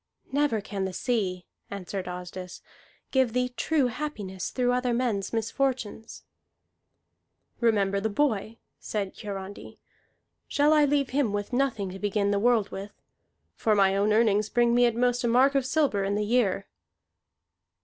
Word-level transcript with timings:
"Never 0.31 0.61
can 0.61 0.85
the 0.85 0.93
sea," 0.93 1.45
answered 1.69 2.07
Asdis, 2.07 2.63
"give 3.11 3.33
thee 3.33 3.49
true 3.49 3.85
happiness 3.85 4.49
through 4.49 4.71
other 4.73 4.95
men's 4.95 5.31
misfortunes." 5.31 6.23
"Remember 7.59 7.99
the 7.99 8.09
boy," 8.09 8.57
said 8.79 9.15
Hiarandi. 9.21 9.77
"Shall 10.47 10.73
I 10.73 10.85
leave 10.85 11.11
him 11.11 11.33
with 11.33 11.53
nothing 11.53 11.91
to 11.91 11.99
begin 11.99 12.31
the 12.31 12.39
world 12.39 12.71
with? 12.71 12.93
For 13.53 13.75
my 13.75 13.95
own 13.95 14.11
earnings 14.11 14.49
bring 14.49 14.73
me 14.73 14.87
at 14.87 14.95
most 14.95 15.23
a 15.23 15.27
mark 15.27 15.53
of 15.53 15.67
silver 15.67 16.03
in 16.03 16.15
the 16.15 16.25
year." 16.25 16.65